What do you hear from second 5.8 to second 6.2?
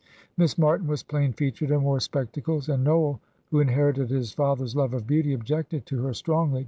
to her